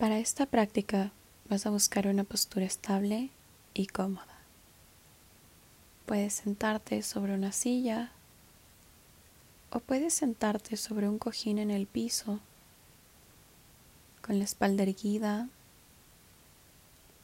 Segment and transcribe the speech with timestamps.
[0.00, 1.12] Para esta práctica
[1.50, 3.28] vas a buscar una postura estable
[3.74, 4.38] y cómoda.
[6.06, 8.10] Puedes sentarte sobre una silla
[9.70, 12.40] o puedes sentarte sobre un cojín en el piso
[14.22, 15.50] con la espalda erguida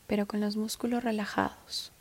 [0.06, 1.93] pero con los músculos relajados.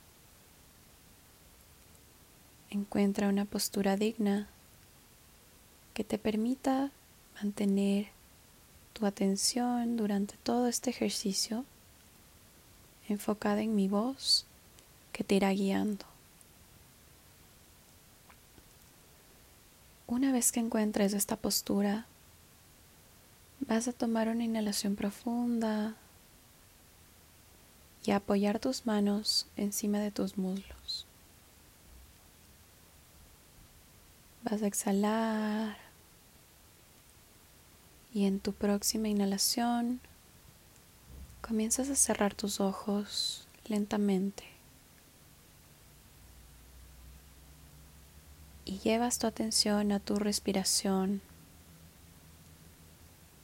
[2.69, 4.49] Encuentra una postura digna
[5.93, 6.91] que te permita
[7.41, 8.14] mantener
[8.96, 11.66] tu atención durante todo este ejercicio
[13.09, 14.45] enfocada en mi voz
[15.12, 16.05] que te irá guiando.
[20.08, 22.05] Una vez que encuentres esta postura,
[23.59, 25.95] vas a tomar una inhalación profunda
[28.05, 31.05] y apoyar tus manos encima de tus muslos.
[34.44, 35.84] Vas a exhalar
[38.15, 39.99] y en tu próxima inhalación
[41.41, 44.45] comienzas a cerrar tus ojos lentamente.
[48.63, 51.22] Y llevas tu atención a tu respiración.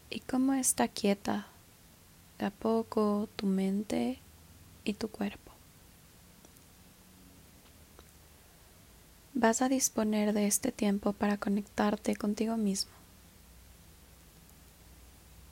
[0.10, 1.48] Y cómo está quieta
[2.40, 4.20] de a poco tu mente
[4.86, 5.52] y tu cuerpo.
[9.34, 12.94] Vas a disponer de este tiempo para conectarte contigo mismo,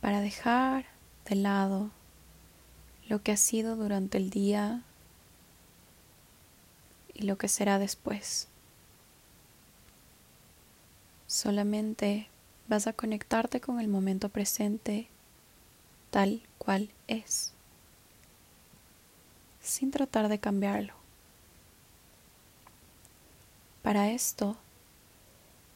[0.01, 0.85] para dejar
[1.25, 1.91] de lado
[3.07, 4.83] lo que ha sido durante el día
[7.13, 8.47] y lo que será después.
[11.27, 12.27] Solamente
[12.67, 15.07] vas a conectarte con el momento presente
[16.11, 17.53] tal cual es
[19.69, 20.93] sin tratar de cambiarlo.
[23.81, 24.57] Para esto,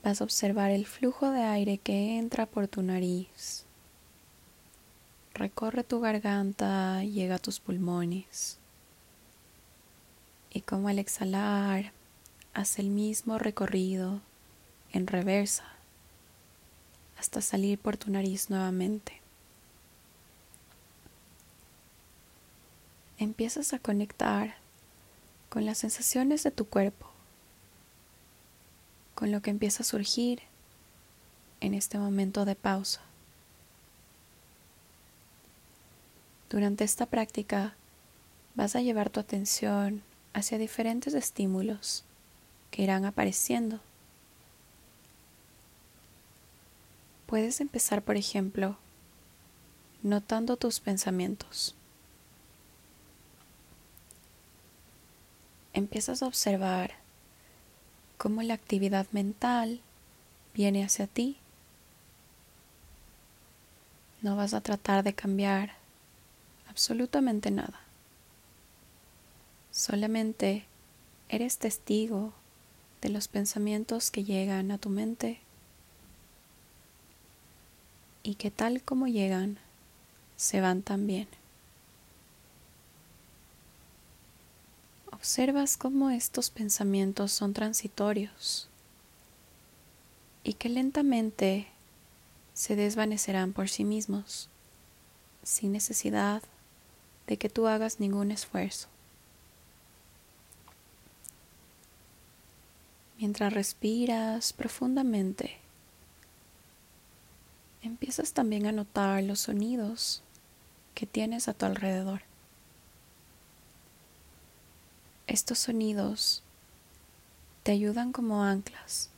[0.03, 3.62] vas a observar el flujo de aire que entra por tu nariz.
[5.33, 8.57] Recorre tu garganta, llega a tus pulmones.
[10.51, 11.91] Y como al exhalar,
[12.53, 14.21] hace el mismo recorrido
[14.91, 15.65] en reversa
[17.17, 19.23] hasta salir por tu nariz nuevamente.
[23.23, 24.55] empiezas a conectar
[25.49, 27.07] con las sensaciones de tu cuerpo,
[29.15, 30.41] con lo que empieza a surgir
[31.61, 33.01] en este momento de pausa.
[36.53, 37.73] Durante esta práctica
[38.53, 40.03] vas a llevar tu atención
[40.33, 42.03] hacia diferentes estímulos
[42.69, 43.79] que irán apareciendo.
[47.25, 48.77] Puedes empezar, por ejemplo,
[50.03, 51.73] notando tus pensamientos.
[55.73, 56.91] empiezas a observar
[58.19, 59.81] cómo la actividad mental
[60.53, 61.37] viene hacia ti.
[64.21, 65.82] No vas a tratar de cambiar
[66.73, 67.79] absolutamente nada.
[69.71, 70.65] Solamente
[71.29, 72.33] eres testigo
[73.01, 75.39] de los pensamientos que llegan a tu mente
[78.23, 79.59] y que tal como llegan,
[80.35, 81.27] se van también.
[85.11, 88.67] observas cómo estos pensamientos son transitorios
[90.43, 91.67] y que lentamente
[92.53, 94.49] se desvanecerán por sí mismos,
[95.41, 96.43] sin necesidad
[97.27, 98.87] de que tú hagas ningún esfuerzo.
[103.17, 105.57] Mientras respiras profundamente,
[107.81, 110.21] empiezas también a notar los sonidos
[110.93, 112.21] que tienes a tu alrededor.
[115.27, 116.43] Estos sonidos
[117.63, 119.09] te ayudan como anclas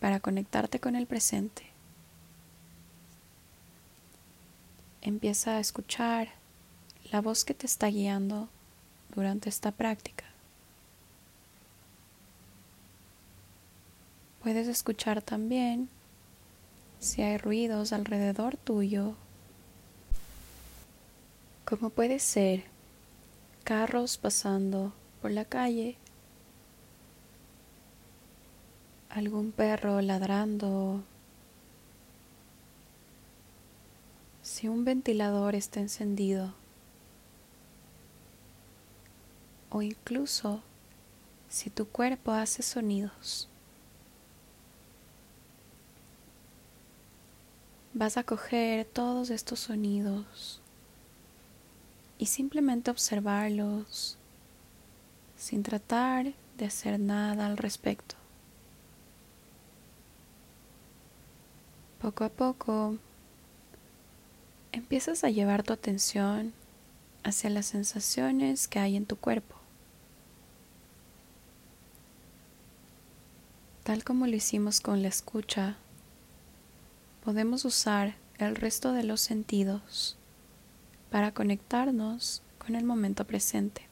[0.00, 1.62] para conectarte con el presente.
[5.02, 6.39] Empieza a escuchar
[7.10, 8.48] la voz que te está guiando
[9.14, 10.24] durante esta práctica.
[14.42, 15.88] Puedes escuchar también
[17.00, 19.14] si hay ruidos alrededor tuyo,
[21.64, 22.64] como puede ser
[23.64, 25.96] carros pasando por la calle,
[29.08, 31.02] algún perro ladrando,
[34.42, 36.59] si un ventilador está encendido
[39.70, 40.60] o incluso
[41.48, 43.48] si tu cuerpo hace sonidos.
[47.94, 50.60] Vas a coger todos estos sonidos
[52.18, 54.16] y simplemente observarlos
[55.36, 58.14] sin tratar de hacer nada al respecto.
[62.00, 62.96] Poco a poco
[64.72, 66.52] empiezas a llevar tu atención
[67.24, 69.59] hacia las sensaciones que hay en tu cuerpo.
[73.82, 75.76] Tal como lo hicimos con la escucha,
[77.24, 80.18] podemos usar el resto de los sentidos
[81.10, 83.86] para conectarnos con el momento presente.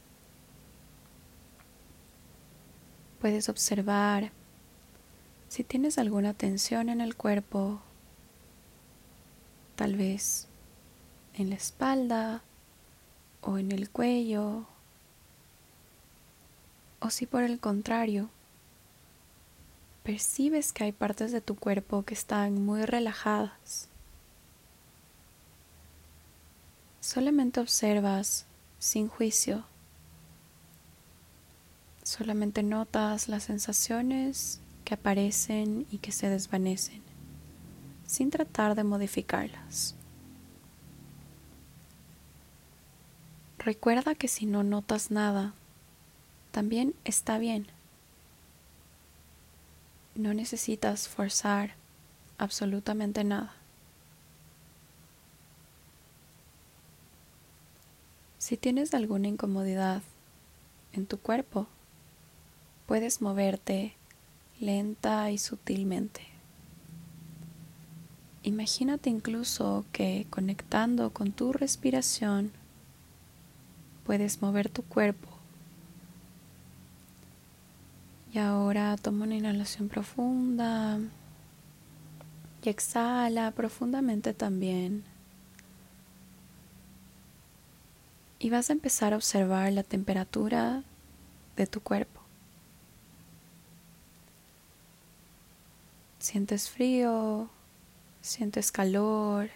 [3.19, 4.31] Puedes observar
[5.49, 7.81] si tienes alguna tensión en el cuerpo,
[9.75, 10.49] tal vez
[11.33, 12.43] en la espalda
[13.41, 14.67] o en el cuello,
[17.01, 18.29] o si por el contrario
[20.03, 23.89] percibes que hay partes de tu cuerpo que están muy relajadas.
[27.01, 28.47] Solamente observas
[28.79, 29.65] sin juicio.
[32.03, 37.03] Solamente notas las sensaciones que aparecen y que se desvanecen,
[38.07, 39.95] sin tratar de modificarlas.
[43.59, 45.53] Recuerda que si no notas nada,
[46.53, 47.67] también está bien.
[50.19, 51.75] No necesitas forzar
[52.39, 53.55] absolutamente nada.
[58.39, 60.03] Si tienes alguna incomodidad
[60.93, 61.69] en tu cuerpo,
[62.89, 63.95] puedes moverte
[64.59, 66.23] lenta y sutilmente.
[68.43, 72.51] Imagínate incluso que conectando con tu respiración
[74.05, 75.28] puedes mover tu cuerpo
[78.39, 80.99] ahora toma una inhalación profunda
[82.63, 85.05] y exhala profundamente también.
[88.39, 90.83] Y vas a empezar a observar la temperatura
[91.57, 92.21] de tu cuerpo.
[96.19, 97.49] Sientes frío,
[98.21, 99.51] sientes calor.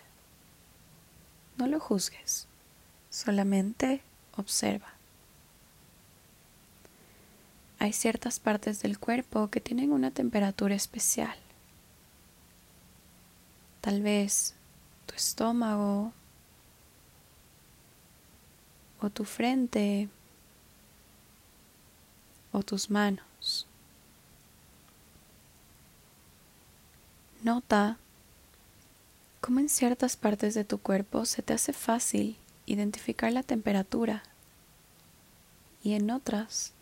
[1.56, 2.46] No lo juzgues,
[3.11, 4.02] solamente
[4.37, 5.01] observa.
[7.82, 11.34] Hay ciertas partes del cuerpo que tienen una temperatura especial.
[13.81, 14.55] Tal vez
[15.06, 16.12] tu estómago
[19.00, 20.08] o tu frente
[22.52, 23.67] o tus manos.
[27.43, 27.96] Nota
[29.40, 34.23] cómo en ciertas partes de tu cuerpo se te hace fácil identificar la temperatura
[35.82, 36.75] y en otras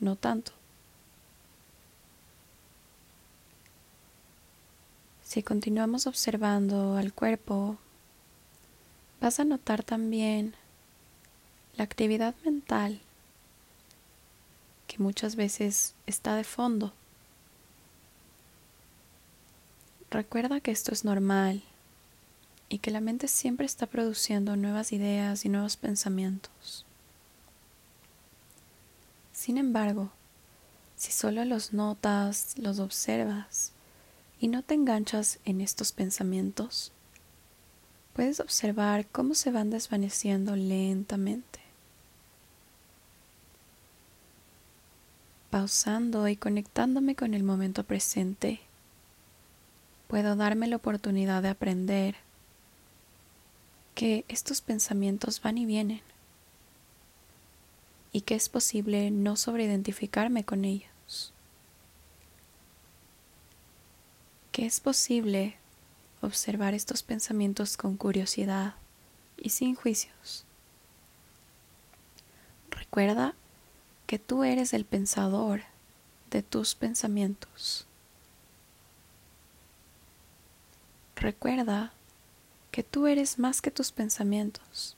[0.00, 0.52] no tanto.
[5.22, 7.76] Si continuamos observando al cuerpo,
[9.20, 10.54] vas a notar también
[11.76, 13.00] la actividad mental
[14.86, 16.92] que muchas veces está de fondo.
[20.10, 21.62] Recuerda que esto es normal
[22.68, 26.86] y que la mente siempre está produciendo nuevas ideas y nuevos pensamientos.
[29.46, 30.10] Sin embargo,
[30.96, 33.70] si solo los notas, los observas
[34.40, 36.90] y no te enganchas en estos pensamientos,
[38.12, 41.60] puedes observar cómo se van desvaneciendo lentamente.
[45.50, 48.58] Pausando y conectándome con el momento presente,
[50.08, 52.16] puedo darme la oportunidad de aprender
[53.94, 56.02] que estos pensamientos van y vienen
[58.16, 61.34] y que es posible no sobreidentificarme con ellos.
[64.52, 65.58] Que es posible
[66.22, 68.76] observar estos pensamientos con curiosidad
[69.36, 70.46] y sin juicios.
[72.70, 73.34] Recuerda
[74.06, 75.64] que tú eres el pensador
[76.30, 77.86] de tus pensamientos.
[81.16, 81.92] Recuerda
[82.70, 84.96] que tú eres más que tus pensamientos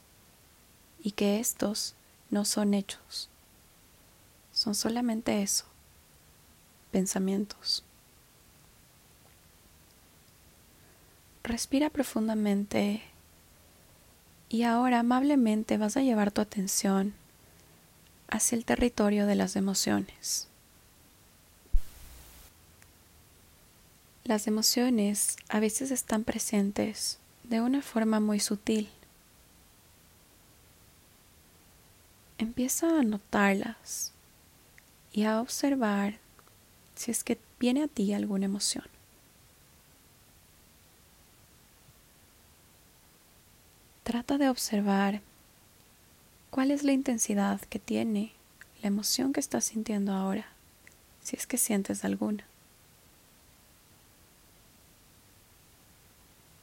[1.03, 1.97] y que estos
[2.31, 3.29] no son hechos,
[4.53, 5.65] son solamente eso,
[6.91, 7.85] pensamientos.
[11.43, 13.03] Respira profundamente
[14.49, 17.15] y ahora amablemente vas a llevar tu atención
[18.29, 20.49] hacia el territorio de las emociones.
[24.25, 28.91] Las emociones a veces están presentes de una forma muy sutil.
[32.39, 34.13] Empieza a notarlas
[35.13, 36.19] y a observar
[36.95, 38.85] si es que viene a ti alguna emoción.
[44.05, 45.21] Trata de observar
[46.51, 48.33] cuál es la intensidad que tiene
[48.83, 50.47] la emoción que estás sintiendo ahora,
[51.23, 52.45] si es que sientes alguna.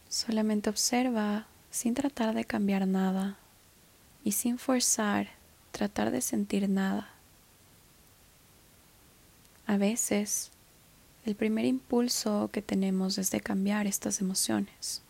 [0.07, 3.37] Solamente observa sin tratar de cambiar nada
[4.23, 5.27] y sin forzar
[5.75, 7.09] tratar de sentir nada.
[9.67, 10.51] A veces,
[11.25, 15.01] el primer impulso que tenemos es de cambiar estas emociones.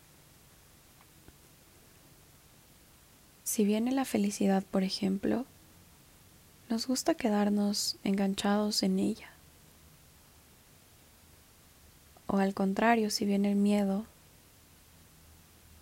[3.44, 5.46] Si viene la felicidad, por ejemplo,
[6.68, 9.30] nos gusta quedarnos enganchados en ella.
[12.26, 14.04] O al contrario, si viene el miedo,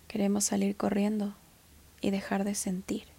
[0.08, 1.34] queremos salir corriendo
[2.02, 3.13] y dejar de sentir.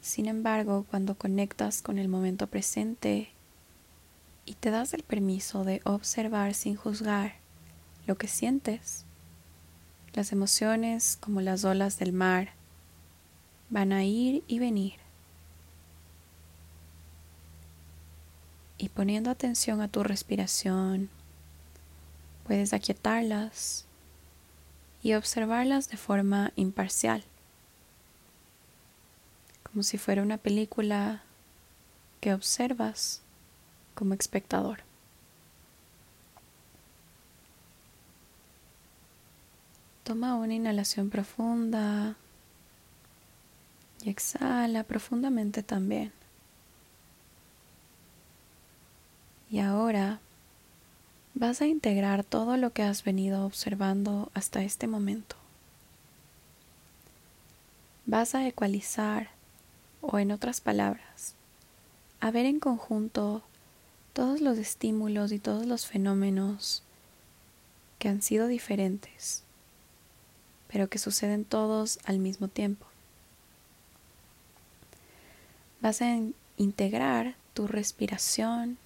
[0.00, 3.30] Sin embargo, cuando conectas con el momento presente
[4.46, 7.34] y te das el permiso de observar sin juzgar
[8.06, 9.04] lo que sientes,
[10.14, 12.50] las emociones como las olas del mar
[13.68, 14.94] van a ir y venir.
[18.78, 21.10] Y poniendo atención a tu respiración,
[22.46, 23.84] puedes aquietarlas
[25.02, 27.22] y observarlas de forma imparcial
[29.70, 31.22] como si fuera una película
[32.20, 33.22] que observas
[33.94, 34.80] como espectador.
[40.04, 42.16] Toma una inhalación profunda
[44.02, 46.12] y exhala profundamente también.
[49.50, 50.20] Y ahora
[51.34, 55.36] vas a integrar todo lo que has venido observando hasta este momento.
[58.06, 59.39] Vas a ecualizar
[60.00, 61.34] o en otras palabras,
[62.20, 63.42] a ver en conjunto
[64.12, 66.82] todos los estímulos y todos los fenómenos
[67.98, 69.42] que han sido diferentes,
[70.68, 72.86] pero que suceden todos al mismo tiempo.
[75.80, 76.18] Vas a
[76.56, 78.78] integrar tu respiración,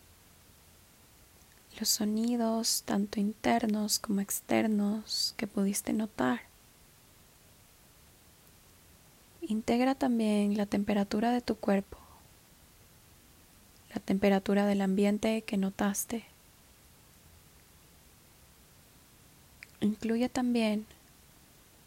[1.78, 6.53] los sonidos tanto internos como externos que pudiste notar
[9.46, 11.98] Integra también la temperatura de tu cuerpo,
[13.94, 16.24] la temperatura del ambiente que notaste.
[19.80, 20.86] Incluye también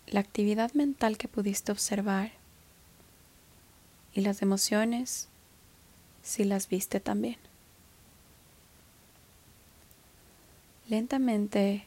[0.05, 2.31] la actividad mental que pudiste observar
[4.13, 5.27] y las emociones
[6.21, 7.37] si las viste también.
[10.87, 11.85] Lentamente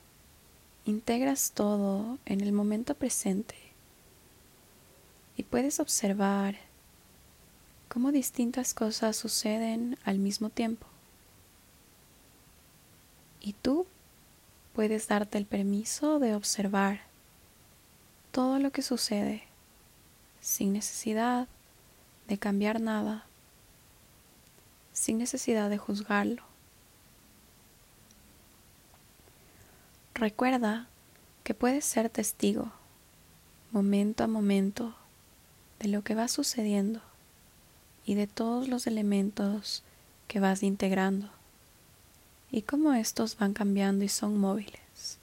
[0.84, 3.59] integras todo en el momento presente
[5.40, 6.58] y puedes observar
[7.88, 10.86] cómo distintas cosas suceden al mismo tiempo.
[13.40, 13.86] Y tú
[14.74, 17.00] puedes darte el permiso de observar
[18.32, 19.44] todo lo que sucede
[20.42, 21.48] sin necesidad
[22.28, 23.24] de cambiar nada,
[24.92, 26.42] sin necesidad de juzgarlo.
[30.12, 30.86] Recuerda
[31.44, 32.70] que puedes ser testigo
[33.72, 34.99] momento a momento
[35.80, 37.00] de lo que va sucediendo
[38.04, 39.82] y de todos los elementos
[40.28, 41.28] que vas integrando
[42.50, 45.18] y cómo estos van cambiando y son móviles.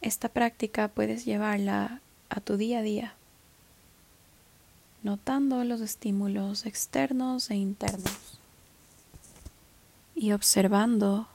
[0.00, 2.00] Esta práctica puedes llevarla
[2.30, 3.14] a tu día a día,
[5.02, 8.38] notando los estímulos externos e internos
[10.14, 11.28] y observando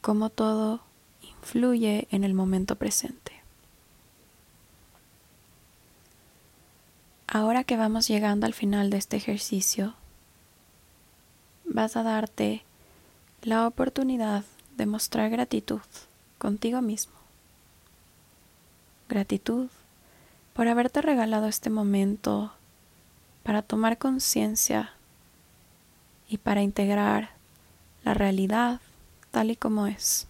[0.00, 0.80] cómo todo
[1.22, 3.31] influye en el momento presente.
[7.34, 9.94] Ahora que vamos llegando al final de este ejercicio,
[11.64, 12.62] vas a darte
[13.40, 14.44] la oportunidad
[14.76, 15.80] de mostrar gratitud
[16.36, 17.14] contigo mismo.
[19.08, 19.70] Gratitud
[20.52, 22.52] por haberte regalado este momento
[23.44, 24.92] para tomar conciencia
[26.28, 27.30] y para integrar
[28.04, 28.82] la realidad
[29.30, 30.26] tal y como es.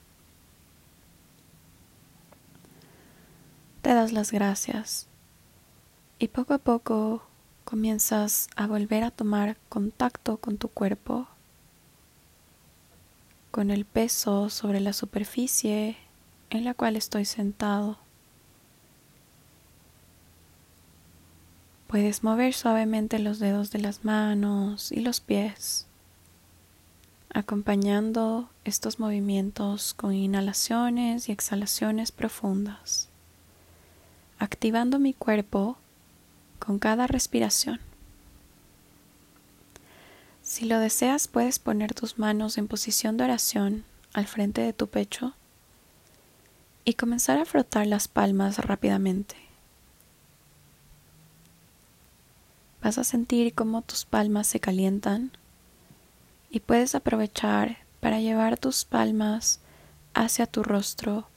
[3.83, 5.09] Te das las gracias
[6.23, 7.21] y poco a poco
[7.64, 11.26] comienzas a volver a tomar contacto con tu cuerpo,
[13.50, 15.97] con el peso sobre la superficie
[16.50, 17.99] en la cual estoy sentado.
[21.88, 25.88] Puedes mover suavemente los dedos de las manos y los pies,
[27.35, 33.09] acompañando estos movimientos con inhalaciones y exhalaciones profundas,
[34.38, 35.79] activando mi cuerpo
[36.64, 37.81] con cada respiración.
[40.42, 44.87] Si lo deseas, puedes poner tus manos en posición de oración al frente de tu
[44.87, 45.35] pecho
[46.85, 49.35] y comenzar a frotar las palmas rápidamente.
[52.81, 55.33] Vas a sentir cómo tus palmas se calientan
[56.50, 59.61] y puedes aprovechar para llevar tus palmas
[60.14, 61.28] hacia tu rostro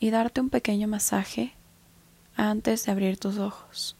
[0.00, 1.52] y darte un pequeño masaje
[2.36, 3.96] antes de abrir tus ojos.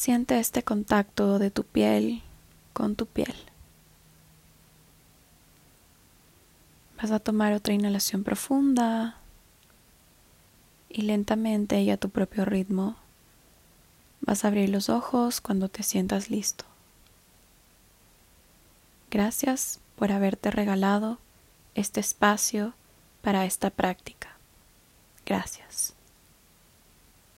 [0.00, 2.22] Siente este contacto de tu piel
[2.72, 3.34] con tu piel.
[6.96, 9.18] Vas a tomar otra inhalación profunda
[10.88, 12.96] y lentamente y a tu propio ritmo
[14.22, 16.64] vas a abrir los ojos cuando te sientas listo.
[19.10, 21.18] Gracias por haberte regalado
[21.74, 22.72] este espacio
[23.20, 24.30] para esta práctica.
[25.26, 25.92] Gracias.